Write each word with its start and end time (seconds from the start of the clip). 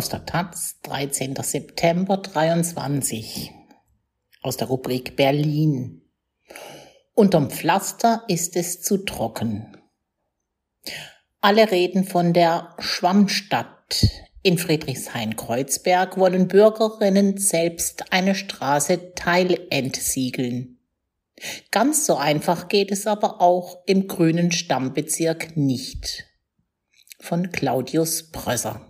Aus 0.00 0.08
der 0.08 0.24
Taz, 0.24 0.80
13. 0.84 1.36
September 1.42 2.16
23. 2.16 3.52
Aus 4.40 4.56
der 4.56 4.68
Rubrik 4.68 5.14
Berlin. 5.14 6.00
Unterm 7.12 7.50
Pflaster 7.50 8.24
ist 8.26 8.56
es 8.56 8.80
zu 8.80 9.04
trocken. 9.04 9.76
Alle 11.42 11.70
reden 11.70 12.04
von 12.04 12.32
der 12.32 12.74
Schwammstadt. 12.78 14.06
In 14.42 14.56
Friedrichshain-Kreuzberg 14.56 16.16
wollen 16.16 16.48
Bürgerinnen 16.48 17.36
selbst 17.36 18.10
eine 18.10 18.34
Straße 18.34 19.12
teilentsiegeln. 19.14 20.78
Ganz 21.70 22.06
so 22.06 22.16
einfach 22.16 22.68
geht 22.68 22.90
es 22.90 23.06
aber 23.06 23.42
auch 23.42 23.82
im 23.84 24.08
grünen 24.08 24.50
Stammbezirk 24.50 25.58
nicht. 25.58 26.24
Von 27.18 27.52
Claudius 27.52 28.30
Brösser. 28.30 28.89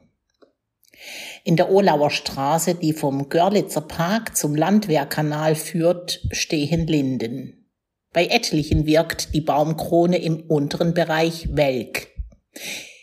In 1.44 1.56
der 1.56 1.70
Olauer 1.70 2.10
Straße, 2.10 2.74
die 2.74 2.92
vom 2.92 3.28
Görlitzer 3.28 3.80
Park 3.80 4.36
zum 4.36 4.54
Landwehrkanal 4.54 5.54
führt, 5.54 6.20
stehen 6.30 6.86
Linden. 6.86 7.66
Bei 8.12 8.26
etlichen 8.26 8.86
wirkt 8.86 9.34
die 9.34 9.40
Baumkrone 9.40 10.18
im 10.18 10.40
unteren 10.40 10.94
Bereich 10.94 11.48
welk. 11.52 12.08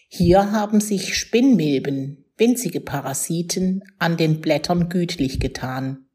Hier 0.09 0.51
haben 0.51 0.81
sich 0.81 1.15
Spinnmilben, 1.17 2.25
winzige 2.37 2.81
Parasiten, 2.81 3.83
an 3.99 4.17
den 4.17 4.41
Blättern 4.41 4.89
gütlich 4.89 5.39
getan. 5.39 6.07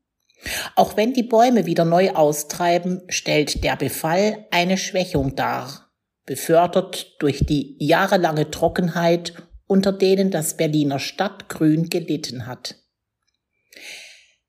Auch 0.77 0.97
wenn 0.97 1.13
die 1.15 1.23
Bäume 1.23 1.67
wieder 1.67 1.85
neu 1.85 2.11
austreiben, 2.11 3.03
stellt 3.09 3.65
der 3.65 3.77
Befall 3.77 4.47
eine 4.51 4.77
Schwächung 4.77 5.37
dar, 5.37 5.91
befördert 6.27 7.17
durch 7.21 7.45
die 7.47 7.77
jahrelange 7.79 8.51
Trockenheit 8.51 9.35
unter 9.73 9.91
denen 9.91 10.31
das 10.31 10.59
Berliner 10.59 10.99
Stadtgrün 10.99 11.89
gelitten 11.89 12.47
hat. 12.47 12.77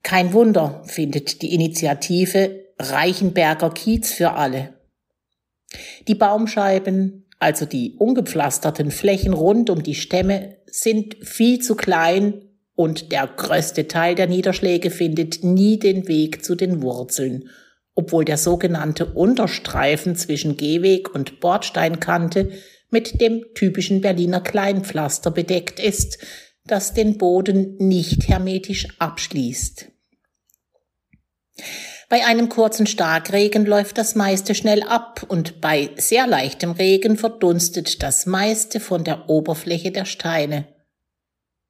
Kein 0.04 0.34
Wunder, 0.34 0.84
findet 0.86 1.42
die 1.42 1.54
Initiative 1.54 2.66
Reichenberger 2.78 3.70
Kiez 3.70 4.12
für 4.12 4.34
alle. 4.34 4.74
Die 6.10 6.16
Baumscheiben, 6.16 7.30
also 7.40 7.66
die 7.66 7.96
ungepflasterten 7.98 8.92
Flächen 8.92 9.32
rund 9.32 9.70
um 9.70 9.82
die 9.82 9.96
Stämme, 9.96 10.58
sind 10.66 11.16
viel 11.26 11.60
zu 11.60 11.76
klein 11.76 12.42
und 12.76 13.14
der 13.14 13.26
größte 13.28 13.88
Teil 13.88 14.16
der 14.16 14.28
Niederschläge 14.28 14.90
findet 14.90 15.42
nie 15.42 15.80
den 15.80 16.10
Weg 16.10 16.44
zu 16.44 16.56
den 16.56 16.82
Wurzeln, 16.82 17.50
obwohl 17.96 18.26
der 18.26 18.38
sogenannte 18.38 19.06
Unterstreifen 19.06 20.18
zwischen 20.18 20.58
Gehweg 20.58 21.16
und 21.16 21.40
Bordsteinkante 21.40 22.52
mit 22.94 23.20
dem 23.20 23.44
typischen 23.54 24.00
Berliner 24.00 24.40
Kleinpflaster 24.40 25.32
bedeckt 25.32 25.82
ist, 25.82 26.18
das 26.66 26.94
den 26.94 27.18
Boden 27.18 27.76
nicht 27.78 28.30
hermetisch 28.30 28.88
abschließt. 29.00 29.88
Bei 32.10 32.26
einem 32.26 32.48
kurzen 32.48 32.88
Starkregen 32.88 33.66
läuft 33.66 33.98
das 33.98 34.16
meiste 34.16 34.56
schnell 34.56 34.84
ab 34.84 35.26
und 35.28 35.62
bei 35.62 35.90
sehr 35.98 36.28
leichtem 36.28 36.72
Regen 36.72 37.18
verdunstet 37.18 38.04
das 38.04 38.26
meiste 38.26 38.80
von 38.80 39.04
der 39.04 39.30
Oberfläche 39.30 39.92
der 39.92 40.06
Steine. 40.06 40.68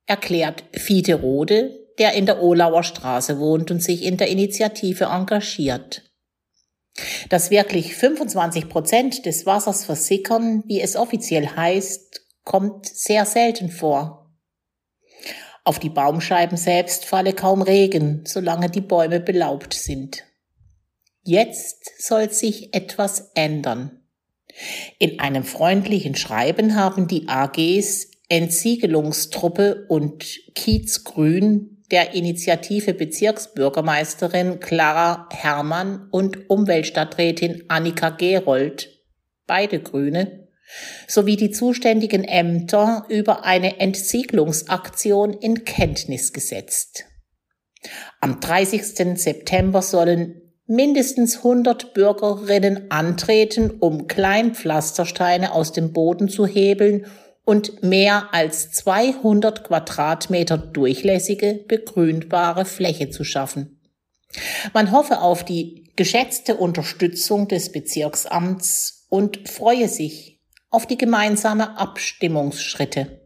Erklärt 0.05 0.63
Fiete 0.73 1.15
Rode, 1.15 1.71
der 1.97 2.13
in 2.13 2.25
der 2.25 2.43
Olauer 2.43 2.83
Straße 2.83 3.39
wohnt 3.39 3.71
und 3.71 3.81
sich 3.81 4.03
in 4.03 4.17
der 4.17 4.27
Initiative 4.27 5.05
engagiert. 5.05 6.12
Dass 7.29 7.49
wirklich 7.49 7.95
25 7.95 8.69
Prozent 8.69 9.25
des 9.25 9.45
Wassers 9.45 9.85
versickern, 9.85 10.63
wie 10.67 10.81
es 10.81 10.95
offiziell 10.95 11.47
heißt, 11.47 12.21
kommt 12.43 12.85
sehr 12.85 13.25
selten 13.25 13.69
vor. 13.69 14.31
Auf 15.63 15.79
die 15.79 15.89
Baumscheiben 15.89 16.57
selbst 16.57 17.05
falle 17.05 17.33
kaum 17.33 17.61
Regen, 17.61 18.23
solange 18.25 18.69
die 18.69 18.81
Bäume 18.81 19.19
belaubt 19.19 19.73
sind. 19.73 20.23
Jetzt 21.23 22.01
soll 22.01 22.29
sich 22.31 22.73
etwas 22.73 23.31
ändern. 23.33 24.03
In 24.99 25.19
einem 25.19 25.43
freundlichen 25.43 26.15
Schreiben 26.15 26.75
haben 26.75 27.07
die 27.07 27.27
AGs 27.29 28.11
Entsiegelungstruppe 28.29 29.85
und 29.89 30.23
Kiezgrün 30.55 31.72
der 31.93 32.15
Initiative 32.15 32.95
Bezirksbürgermeisterin 32.95 34.59
Clara 34.59 35.29
Herrmann 35.31 36.07
und 36.09 36.49
Umweltstadträtin 36.49 37.65
Annika 37.67 38.09
Gerold, 38.09 38.89
beide 39.45 39.79
Grüne, 39.79 40.49
sowie 41.07 41.35
die 41.35 41.51
zuständigen 41.51 42.23
Ämter 42.23 43.05
über 43.09 43.45
eine 43.45 43.79
Entsiegelungsaktion 43.79 45.33
in 45.33 45.65
Kenntnis 45.65 46.33
gesetzt. 46.33 47.05
Am 48.19 48.39
30. 48.39 49.19
September 49.19 49.83
sollen 49.83 50.41
mindestens 50.65 51.37
100 51.37 51.93
Bürgerinnen 51.93 52.89
antreten, 52.89 53.69
um 53.69 54.07
Kleinpflastersteine 54.07 55.51
aus 55.51 55.73
dem 55.73 55.93
Boden 55.93 56.27
zu 56.27 56.47
hebeln 56.47 57.05
und 57.45 57.83
mehr 57.83 58.33
als 58.33 58.71
200 58.71 59.63
Quadratmeter 59.63 60.57
durchlässige, 60.57 61.63
begrünbare 61.67 62.65
Fläche 62.65 63.09
zu 63.09 63.23
schaffen. 63.23 63.79
Man 64.73 64.91
hoffe 64.91 65.19
auf 65.19 65.43
die 65.43 65.91
geschätzte 65.95 66.55
Unterstützung 66.55 67.47
des 67.47 67.71
Bezirksamts 67.71 69.05
und 69.09 69.47
freue 69.47 69.87
sich 69.87 70.41
auf 70.69 70.87
die 70.87 70.97
gemeinsame 70.97 71.77
Abstimmungsschritte. 71.77 73.19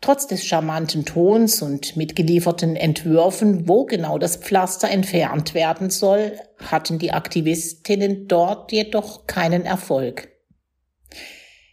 Trotz 0.00 0.28
des 0.28 0.44
charmanten 0.44 1.04
Tons 1.04 1.60
und 1.60 1.96
mitgelieferten 1.96 2.76
Entwürfen, 2.76 3.68
wo 3.68 3.84
genau 3.84 4.16
das 4.16 4.36
Pflaster 4.36 4.88
entfernt 4.88 5.54
werden 5.54 5.90
soll, 5.90 6.38
hatten 6.58 7.00
die 7.00 7.10
Aktivistinnen 7.10 8.28
dort 8.28 8.70
jedoch 8.70 9.26
keinen 9.26 9.66
Erfolg. 9.66 10.37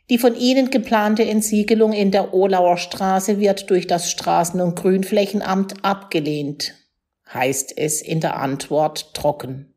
Die 0.10 0.20
von 0.20 0.36
Ihnen 0.36 0.70
geplante 0.70 1.24
Entsiegelung 1.26 1.92
in 1.92 2.12
der 2.12 2.34
Olauer 2.34 2.78
Straße 2.78 3.40
wird 3.40 3.70
durch 3.70 3.88
das 3.88 4.12
Straßen- 4.12 4.62
und 4.62 4.76
Grünflächenamt 4.76 5.84
abgelehnt, 5.84 6.76
heißt 7.34 7.76
es 7.78 8.02
in 8.02 8.20
der 8.20 8.38
Antwort 8.38 9.16
trocken. 9.16 9.74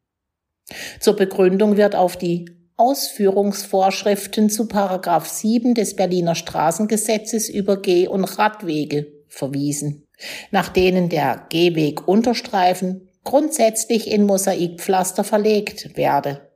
Zur 1.01 1.17
Begründung 1.17 1.79
wird 1.79 1.95
auf 1.95 2.17
die 2.17 2.51
Ausführungsvorschriften 2.77 4.51
zu 4.51 4.69
Paragraph 4.69 5.27
7 5.27 5.75
des 5.75 5.97
Berliner 5.97 6.35
Straßengesetzes 6.35 7.49
über 7.49 7.81
Geh- 7.81 8.07
und 8.07 8.25
Radwege 8.25 9.07
verwiesen, 9.29 10.07
nach 10.51 10.69
denen 10.69 11.09
der 11.09 11.47
Gehweg 11.49 12.07
Unterstreifen 12.07 13.09
grundsätzlich 13.25 14.11
in 14.11 14.25
Mosaikpflaster 14.27 15.25
verlegt 15.25 15.97
werde. 15.97 16.49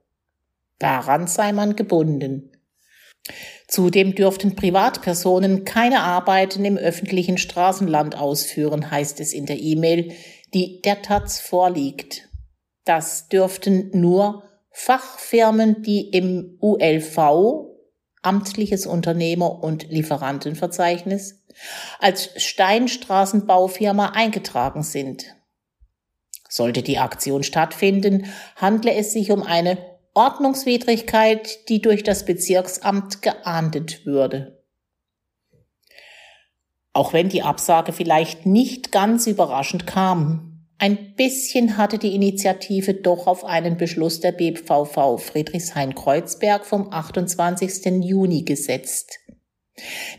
Daran 0.78 1.26
sei 1.26 1.52
man 1.52 1.74
gebunden. 1.74 2.51
Zudem 3.68 4.14
dürften 4.14 4.56
Privatpersonen 4.56 5.64
keine 5.64 6.00
Arbeiten 6.00 6.64
im 6.64 6.76
öffentlichen 6.76 7.38
Straßenland 7.38 8.16
ausführen, 8.16 8.90
heißt 8.90 9.20
es 9.20 9.32
in 9.32 9.46
der 9.46 9.58
E-Mail, 9.58 10.12
die 10.52 10.82
der 10.82 11.02
Taz 11.02 11.40
vorliegt. 11.40 12.28
Das 12.84 13.28
dürften 13.28 13.90
nur 13.94 14.42
Fachfirmen, 14.70 15.82
die 15.82 16.08
im 16.10 16.58
ULV, 16.60 17.18
amtliches 18.22 18.86
Unternehmer- 18.86 19.62
und 19.62 19.88
Lieferantenverzeichnis, 19.90 21.44
als 22.00 22.30
Steinstraßenbaufirma 22.36 24.12
eingetragen 24.14 24.82
sind. 24.82 25.36
Sollte 26.48 26.82
die 26.82 26.98
Aktion 26.98 27.42
stattfinden, 27.42 28.26
handle 28.56 28.92
es 28.94 29.12
sich 29.12 29.30
um 29.30 29.42
eine 29.42 29.91
Ordnungswidrigkeit, 30.14 31.68
die 31.68 31.80
durch 31.80 32.02
das 32.02 32.24
Bezirksamt 32.24 33.22
geahndet 33.22 34.04
würde. 34.04 34.62
Auch 36.92 37.12
wenn 37.12 37.30
die 37.30 37.42
Absage 37.42 37.92
vielleicht 37.92 38.44
nicht 38.44 38.92
ganz 38.92 39.26
überraschend 39.26 39.86
kam, 39.86 40.52
ein 40.78 41.14
bisschen 41.14 41.76
hatte 41.76 41.96
die 41.96 42.14
Initiative 42.14 42.92
doch 42.92 43.28
auf 43.28 43.44
einen 43.44 43.76
Beschluss 43.76 44.20
der 44.20 44.32
BVV 44.32 45.16
Friedrichshain-Kreuzberg 45.16 46.66
vom 46.66 46.92
28. 46.92 48.02
Juni 48.02 48.42
gesetzt. 48.42 49.20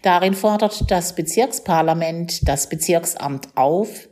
Darin 0.02 0.34
fordert 0.34 0.90
das 0.90 1.16
Bezirksparlament 1.16 2.48
das 2.48 2.70
Bezirksamt 2.70 3.50
auf, 3.56 4.08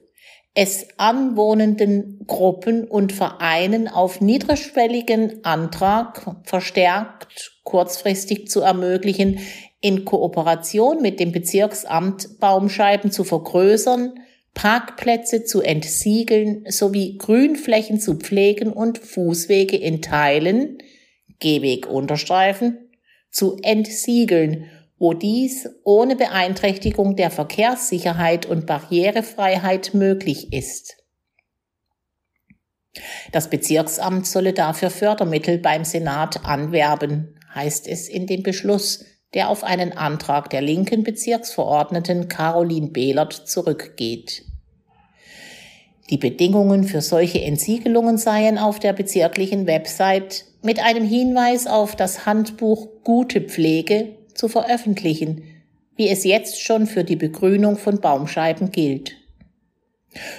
es 0.54 0.88
anwohnenden 0.98 2.26
Gruppen 2.28 2.84
und 2.84 3.14
Vereinen 3.14 3.88
auf 3.88 4.20
niedrigschwelligen 4.20 5.46
Antrag 5.46 6.36
verstärkt 6.44 7.54
kurzfristig 7.64 8.50
zu 8.50 8.62
ermöglichen, 8.62 9.40
in 9.80 10.06
Kooperation 10.06 11.02
mit 11.02 11.20
dem 11.20 11.32
Bezirksamt 11.32 12.40
Baumscheiben 12.40 13.12
zu 13.12 13.24
vergrößern, 13.24 14.14
Parkplätze 14.54 15.46
zu 15.46 15.62
entsiegeln 15.62 16.66
sowie 16.68 17.18
Grünflächen 17.18 18.00
zu 18.00 18.16
pflegen 18.16 18.74
und 18.74 18.98
Fußwege 18.98 19.78
in 19.78 20.02
Teilen, 20.02 20.80
Gehweg 21.40 21.88
unterstreifen, 21.88 22.90
zu 23.32 23.58
entsiegeln 23.64 24.70
wo 25.02 25.16
dies 25.16 25.68
ohne 25.84 26.16
Beeinträchtigung 26.16 27.16
der 27.16 27.32
Verkehrssicherheit 27.32 28.46
und 28.46 28.68
Barrierefreiheit 28.68 29.96
möglich 29.96 30.54
ist. 30.54 30.96
Das 33.32 33.50
Bezirksamt 33.50 34.28
solle 34.28 34.54
dafür 34.54 34.92
Fördermittel 34.92 35.58
beim 35.58 35.86
Senat 35.86 36.46
anwerben, 36.46 37.40
heißt 37.56 37.88
es 37.88 38.10
in 38.10 38.28
dem 38.28 38.44
Beschluss, 38.44 39.04
der 39.34 39.50
auf 39.50 39.64
einen 39.64 39.94
Antrag 39.94 40.52
der 40.52 40.62
linken 40.62 41.04
Bezirksverordneten 41.04 42.28
Caroline 42.28 42.92
Behlert 42.92 43.34
zurückgeht. 43.34 44.44
Die 46.12 46.18
Bedingungen 46.18 46.84
für 46.84 47.02
solche 47.02 47.42
Entsiegelungen 47.42 48.20
seien 48.20 48.60
auf 48.60 48.78
der 48.78 48.94
bezirklichen 48.94 49.66
Website 49.66 50.46
mit 50.62 50.78
einem 50.78 51.08
Hinweis 51.08 51.66
auf 51.66 51.96
das 51.96 52.28
Handbuch 52.28 52.88
Gute 53.04 53.42
Pflege 53.42 54.21
zu 54.34 54.48
veröffentlichen, 54.48 55.44
wie 55.96 56.10
es 56.10 56.24
jetzt 56.24 56.62
schon 56.62 56.88
für 56.88 57.04
die 57.04 57.16
Begrünung 57.16 57.78
von 57.78 58.00
Baumscheiben 58.00 58.72
gilt. 58.72 59.16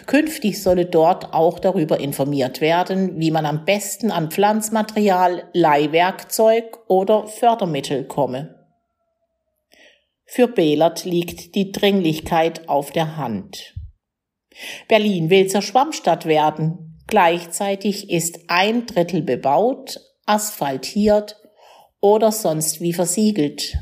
Künftig 0.07 0.63
solle 0.63 0.85
dort 0.85 1.33
auch 1.33 1.59
darüber 1.59 1.99
informiert 1.99 2.61
werden, 2.61 3.19
wie 3.19 3.31
man 3.31 3.47
am 3.47 3.65
besten 3.65 4.11
an 4.11 4.31
Pflanzmaterial, 4.31 5.45
Leihwerkzeug 5.55 6.79
oder 6.89 7.27
Fördermittel 7.27 8.05
komme. 8.05 8.67
Für 10.27 10.49
Behlert 10.49 11.05
liegt 11.05 11.55
die 11.55 11.73
Dringlichkeit 11.73 12.69
auf 12.69 12.91
der 12.91 13.17
Hand. 13.17 13.75
Berlin 14.89 15.31
will 15.31 15.47
zur 15.47 15.63
Schwammstadt 15.63 16.27
werden. 16.27 17.01
Gleichzeitig 17.07 18.11
ist 18.11 18.41
ein 18.49 18.87
Drittel 18.87 19.23
bebaut, 19.23 20.01
asphaltiert 20.27 21.42
oder 22.03 22.33
sonst 22.33 22.83
wie 22.83 22.93
versiegelt, 22.93 23.79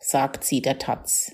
sagt 0.00 0.44
sie 0.44 0.62
der 0.62 0.78
Taz. 0.78 1.32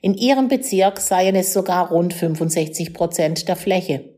In 0.00 0.14
ihrem 0.14 0.48
Bezirk 0.48 0.98
seien 0.98 1.36
es 1.36 1.52
sogar 1.52 1.90
rund 1.90 2.14
65 2.14 2.94
Prozent 2.94 3.46
der 3.46 3.54
Fläche. 3.54 4.14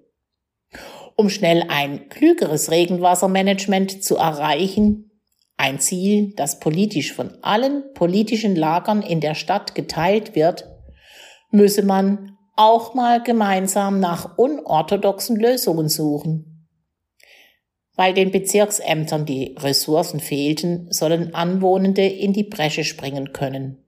Um 1.17 1.29
schnell 1.29 1.65
ein 1.69 2.09
klügeres 2.09 2.71
Regenwassermanagement 2.71 4.03
zu 4.03 4.17
erreichen, 4.17 5.11
ein 5.59 5.81
Ziel, 5.81 6.33
das 6.37 6.61
politisch 6.61 7.13
von 7.13 7.37
allen 7.43 7.93
politischen 7.93 8.57
Lagern 8.57 9.03
in 9.03 9.21
der 9.21 9.35
Stadt 9.35 9.75
geteilt 9.75 10.35
wird, 10.35 10.67
müsse 11.51 11.83
man 11.83 12.39
auch 12.57 12.95
mal 12.95 13.23
gemeinsam 13.23 14.01
nach 14.01 14.39
unorthodoxen 14.39 15.37
Lösungen 15.37 15.89
suchen. 15.89 16.50
Weil 18.01 18.15
den 18.15 18.31
Bezirksämtern 18.31 19.27
die 19.27 19.55
Ressourcen 19.59 20.21
fehlten, 20.21 20.91
sollen 20.91 21.35
Anwohnende 21.35 22.07
in 22.07 22.33
die 22.33 22.45
Bresche 22.45 22.83
springen 22.83 23.35
können. 23.35 23.85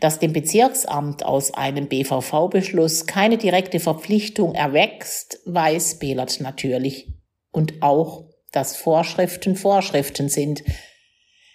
Dass 0.00 0.20
dem 0.20 0.32
Bezirksamt 0.32 1.22
aus 1.22 1.52
einem 1.52 1.88
BVV-Beschluss 1.88 3.04
keine 3.04 3.36
direkte 3.36 3.78
Verpflichtung 3.78 4.54
erwächst, 4.54 5.38
weiß 5.44 5.98
Behlert 5.98 6.40
natürlich. 6.40 7.12
Und 7.50 7.82
auch, 7.82 8.30
dass 8.52 8.74
Vorschriften 8.74 9.54
Vorschriften 9.54 10.30
sind. 10.30 10.64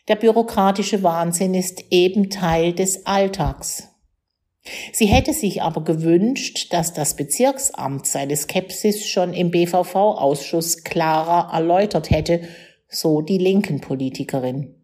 Der 0.08 0.18
bürokratische 0.18 1.02
Wahnsinn 1.02 1.56
ist 1.56 1.86
eben 1.90 2.30
Teil 2.30 2.74
des 2.74 3.08
Alltags. 3.08 3.90
Sie 4.94 5.08
hätte 5.08 5.34
sich 5.34 5.62
aber 5.62 5.84
gewünscht, 5.84 6.72
dass 6.72 6.94
das 6.94 7.16
Bezirksamt 7.16 8.08
seine 8.08 8.36
Skepsis 8.36 9.06
schon 9.06 9.34
im 9.34 9.52
BVV-Ausschuss 9.52 10.84
klarer 10.84 11.54
erläutert 11.54 12.10
hätte, 12.10 12.48
so 12.88 13.22
die 13.22 13.38
linken 13.38 13.82
Politikerin. 13.82 14.76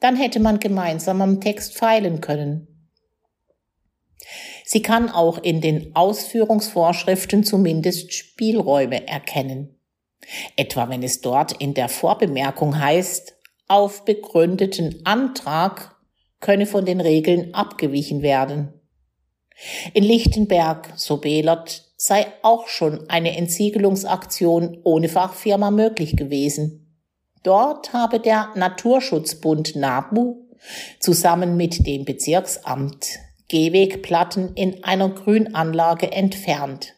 Dann 0.00 0.16
hätte 0.16 0.38
man 0.38 0.60
gemeinsam 0.60 1.20
am 1.20 1.40
Text 1.40 1.76
feilen 1.76 2.20
können. 2.20 2.68
Sie 4.64 4.82
kann 4.82 5.10
auch 5.10 5.38
in 5.38 5.60
den 5.60 5.94
Ausführungsvorschriften 5.96 7.44
zumindest 7.44 8.14
Spielräume 8.14 9.06
erkennen. 9.06 9.78
Etwa 10.56 10.88
wenn 10.88 11.02
es 11.02 11.20
dort 11.20 11.60
in 11.60 11.74
der 11.74 11.88
Vorbemerkung 11.88 12.78
heißt, 12.78 13.36
auf 13.66 14.04
begründeten 14.04 15.04
Antrag 15.04 15.96
könne 16.40 16.66
von 16.66 16.84
den 16.84 17.00
Regeln 17.00 17.52
abgewichen 17.54 18.22
werden. 18.22 18.80
In 19.92 20.04
Lichtenberg, 20.04 20.92
so 20.96 21.18
Behlert, 21.18 21.84
sei 21.96 22.26
auch 22.42 22.68
schon 22.68 23.08
eine 23.08 23.36
Entsiegelungsaktion 23.36 24.78
ohne 24.84 25.08
Fachfirma 25.08 25.70
möglich 25.70 26.16
gewesen. 26.16 26.84
Dort 27.42 27.92
habe 27.92 28.20
der 28.20 28.50
Naturschutzbund 28.56 29.76
NABU 29.76 30.48
zusammen 30.98 31.56
mit 31.56 31.86
dem 31.86 32.04
Bezirksamt 32.04 33.18
Gehwegplatten 33.48 34.54
in 34.54 34.82
einer 34.82 35.10
Grünanlage 35.10 36.10
entfernt. 36.10 36.94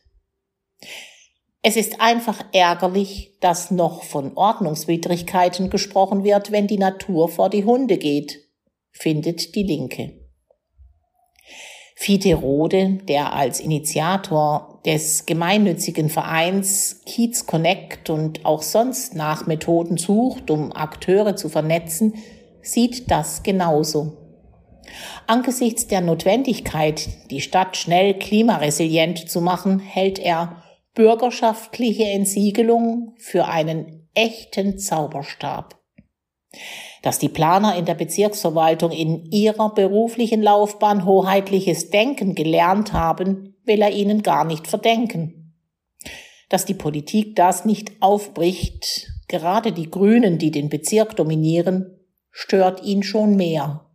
Es 1.62 1.76
ist 1.76 2.00
einfach 2.00 2.44
ärgerlich, 2.52 3.36
dass 3.40 3.72
noch 3.72 4.04
von 4.04 4.36
Ordnungswidrigkeiten 4.36 5.68
gesprochen 5.68 6.22
wird, 6.22 6.52
wenn 6.52 6.68
die 6.68 6.78
Natur 6.78 7.28
vor 7.28 7.50
die 7.50 7.64
Hunde 7.64 7.98
geht, 7.98 8.38
findet 8.92 9.56
die 9.56 9.64
Linke. 9.64 10.25
Fiete 11.98 12.34
Rode, 12.34 12.98
der 13.08 13.32
als 13.32 13.58
Initiator 13.58 14.80
des 14.84 15.24
gemeinnützigen 15.24 16.10
Vereins 16.10 17.00
Kiez 17.06 17.46
Connect 17.46 18.10
und 18.10 18.44
auch 18.44 18.60
sonst 18.60 19.14
nach 19.14 19.46
Methoden 19.46 19.96
sucht, 19.96 20.50
um 20.50 20.72
Akteure 20.72 21.36
zu 21.36 21.48
vernetzen, 21.48 22.14
sieht 22.60 23.10
das 23.10 23.42
genauso. 23.42 24.12
Angesichts 25.26 25.86
der 25.86 26.02
Notwendigkeit, 26.02 27.08
die 27.30 27.40
Stadt 27.40 27.78
schnell 27.78 28.18
klimaresilient 28.18 29.30
zu 29.30 29.40
machen, 29.40 29.80
hält 29.80 30.18
er 30.18 30.62
bürgerschaftliche 30.94 32.04
Entsiegelung 32.04 33.14
für 33.18 33.46
einen 33.46 34.08
echten 34.14 34.78
Zauberstab. 34.78 35.80
Dass 37.06 37.20
die 37.20 37.28
Planer 37.28 37.76
in 37.76 37.84
der 37.84 37.94
Bezirksverwaltung 37.94 38.90
in 38.90 39.26
ihrer 39.26 39.72
beruflichen 39.72 40.42
Laufbahn 40.42 41.04
hoheitliches 41.04 41.90
Denken 41.90 42.34
gelernt 42.34 42.92
haben, 42.92 43.54
will 43.64 43.80
er 43.80 43.92
ihnen 43.92 44.24
gar 44.24 44.44
nicht 44.44 44.66
verdenken. 44.66 45.54
Dass 46.48 46.64
die 46.64 46.74
Politik 46.74 47.36
das 47.36 47.64
nicht 47.64 47.92
aufbricht, 48.00 49.06
gerade 49.28 49.70
die 49.70 49.88
Grünen, 49.88 50.38
die 50.38 50.50
den 50.50 50.68
Bezirk 50.68 51.14
dominieren, 51.14 51.96
stört 52.32 52.82
ihn 52.82 53.04
schon 53.04 53.36
mehr. 53.36 53.88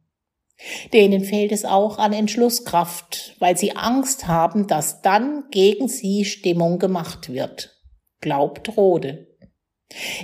Denen 0.94 1.26
fehlt 1.26 1.52
es 1.52 1.66
auch 1.66 1.98
an 1.98 2.14
Entschlusskraft, 2.14 3.36
weil 3.40 3.58
sie 3.58 3.76
Angst 3.76 4.30
haben, 4.30 4.68
dass 4.68 5.02
dann 5.02 5.44
gegen 5.52 5.90
sie 5.90 6.24
Stimmung 6.24 6.80
gemacht 6.80 7.28
wird. 7.28 7.78
Glaubt 8.22 8.78
Rode. 8.78 9.31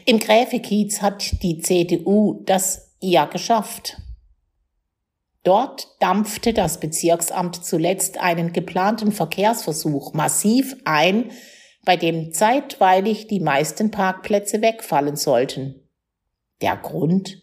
Im 0.05 0.19
Gräfekiez 0.19 1.01
hat 1.01 1.43
die 1.43 1.59
CDU 1.59 2.41
das 2.45 2.95
ja 2.99 3.25
geschafft. 3.25 3.97
Dort 5.43 5.87
dampfte 6.01 6.53
das 6.53 6.79
Bezirksamt 6.79 7.63
zuletzt 7.63 8.17
einen 8.17 8.51
geplanten 8.51 9.11
Verkehrsversuch 9.11 10.13
massiv 10.13 10.75
ein, 10.83 11.31
bei 11.85 11.95
dem 11.95 12.33
zeitweilig 12.33 13.27
die 13.27 13.39
meisten 13.39 13.91
Parkplätze 13.91 14.61
wegfallen 14.61 15.15
sollten. 15.15 15.87
Der 16.61 16.75
Grund? 16.75 17.41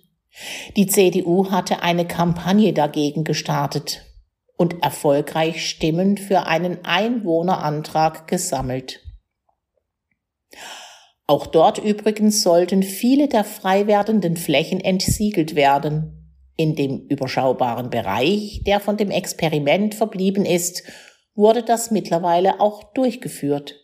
Die 0.76 0.86
CDU 0.86 1.50
hatte 1.50 1.82
eine 1.82 2.06
Kampagne 2.06 2.72
dagegen 2.72 3.24
gestartet 3.24 4.04
und 4.56 4.82
erfolgreich 4.82 5.66
Stimmen 5.66 6.18
für 6.18 6.46
einen 6.46 6.84
Einwohnerantrag 6.84 8.28
gesammelt. 8.28 9.00
Auch 11.26 11.46
dort 11.46 11.78
übrigens 11.78 12.42
sollten 12.42 12.82
viele 12.82 13.28
der 13.28 13.44
frei 13.44 13.86
werdenden 13.86 14.36
Flächen 14.36 14.80
entsiegelt 14.80 15.54
werden. 15.54 16.20
In 16.56 16.76
dem 16.76 17.06
überschaubaren 17.08 17.90
Bereich, 17.90 18.62
der 18.66 18.78
von 18.78 18.96
dem 18.96 19.10
Experiment 19.10 19.94
verblieben 19.94 20.44
ist, 20.44 20.82
wurde 21.34 21.62
das 21.62 21.90
mittlerweile 21.90 22.60
auch 22.60 22.92
durchgeführt. 22.92 23.74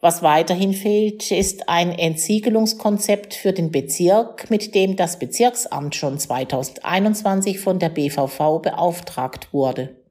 Was 0.00 0.20
weiterhin 0.20 0.72
fehlt, 0.74 1.30
ist 1.30 1.68
ein 1.68 1.92
Entsiegelungskonzept 1.92 3.34
für 3.34 3.52
den 3.52 3.70
Bezirk, 3.70 4.50
mit 4.50 4.74
dem 4.74 4.96
das 4.96 5.20
Bezirksamt 5.20 5.94
schon 5.94 6.18
2021 6.18 7.60
von 7.60 7.78
der 7.78 7.88
BVV 7.88 8.60
beauftragt 8.60 9.52
wurde. 9.52 10.02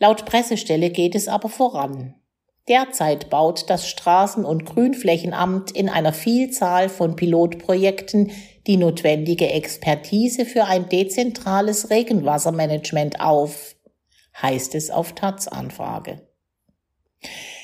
Laut 0.00 0.26
Pressestelle 0.26 0.90
geht 0.90 1.14
es 1.14 1.28
aber 1.28 1.48
voran. 1.48 2.19
Derzeit 2.70 3.30
baut 3.30 3.68
das 3.68 3.88
Straßen- 3.88 4.44
und 4.44 4.64
Grünflächenamt 4.64 5.72
in 5.72 5.88
einer 5.88 6.12
Vielzahl 6.12 6.88
von 6.88 7.16
Pilotprojekten 7.16 8.30
die 8.68 8.76
notwendige 8.76 9.50
Expertise 9.50 10.46
für 10.46 10.66
ein 10.66 10.88
dezentrales 10.88 11.90
Regenwassermanagement 11.90 13.20
auf, 13.20 13.74
heißt 14.40 14.76
es 14.76 14.92
auf 14.92 15.16
Taz 15.16 15.48
Anfrage. 15.48 16.28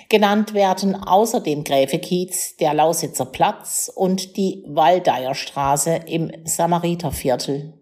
Genannt 0.09 0.55
werden 0.55 0.97
außerdem 0.97 1.63
Gräfekiez, 1.63 2.57
der 2.57 2.75
Lausitzer 2.75 3.27
Platz 3.27 3.89
und 3.95 4.37
die 4.37 4.65
Waldeierstraße 4.67 6.01
im 6.07 6.33
Samariterviertel. 6.45 7.75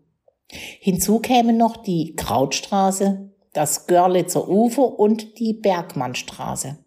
Hinzu 0.50 1.20
kämen 1.20 1.56
noch 1.56 1.78
die 1.78 2.16
Krautstraße, 2.16 3.30
das 3.54 3.86
Görlitzer 3.86 4.46
Ufer 4.46 4.98
und 4.98 5.38
die 5.38 5.54
Bergmannstraße. 5.54 6.83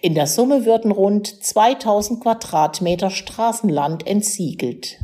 In 0.00 0.14
der 0.14 0.26
Summe 0.26 0.64
würden 0.64 0.90
rund 0.90 1.26
2000 1.26 2.20
Quadratmeter 2.22 3.10
Straßenland 3.10 4.06
entsiegelt. 4.06 4.98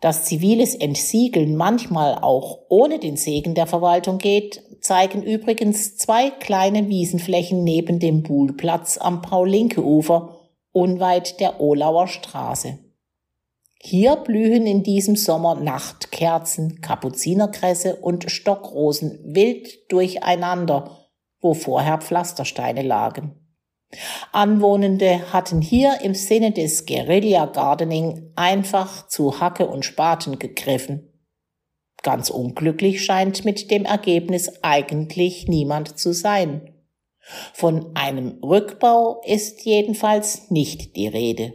Dass 0.00 0.26
ziviles 0.26 0.76
Entsiegeln 0.76 1.56
manchmal 1.56 2.16
auch 2.16 2.60
ohne 2.68 3.00
den 3.00 3.16
Segen 3.16 3.54
der 3.54 3.66
Verwaltung 3.66 4.18
geht, 4.18 4.62
zeigen 4.80 5.22
übrigens 5.24 5.96
zwei 5.96 6.30
kleine 6.30 6.88
Wiesenflächen 6.88 7.64
neben 7.64 7.98
dem 7.98 8.22
Buhlplatz 8.22 8.96
am 8.96 9.22
Paul-Linke-Ufer, 9.22 10.36
unweit 10.70 11.40
der 11.40 11.60
Olauer 11.60 12.06
Straße. 12.06 12.78
Hier 13.80 14.16
blühen 14.16 14.66
in 14.66 14.82
diesem 14.82 15.16
Sommer 15.16 15.56
Nachtkerzen, 15.56 16.80
Kapuzinerkresse 16.80 17.96
und 17.96 18.30
Stockrosen 18.30 19.20
wild 19.24 19.90
durcheinander, 19.90 20.97
wo 21.40 21.54
vorher 21.54 21.98
Pflastersteine 21.98 22.82
lagen. 22.82 23.34
Anwohnende 24.32 25.32
hatten 25.32 25.62
hier 25.62 26.00
im 26.02 26.14
Sinne 26.14 26.52
des 26.52 26.84
Guerilla 26.84 27.46
Gardening 27.46 28.32
einfach 28.36 29.08
zu 29.08 29.40
Hacke 29.40 29.66
und 29.66 29.84
Spaten 29.84 30.38
gegriffen. 30.38 31.12
Ganz 32.02 32.30
unglücklich 32.30 33.04
scheint 33.04 33.44
mit 33.44 33.70
dem 33.70 33.84
Ergebnis 33.84 34.62
eigentlich 34.62 35.48
niemand 35.48 35.98
zu 35.98 36.12
sein. 36.12 36.74
Von 37.54 37.96
einem 37.96 38.38
Rückbau 38.42 39.20
ist 39.24 39.64
jedenfalls 39.64 40.50
nicht 40.50 40.96
die 40.96 41.08
Rede. 41.08 41.54